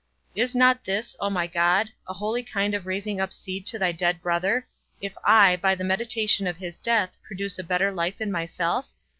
[0.33, 3.91] Is not this, O my God, a holy kind of raising up seed to my
[3.91, 4.67] dead brother,
[4.99, 8.89] if I, by the meditation of his death produce a better life in myself?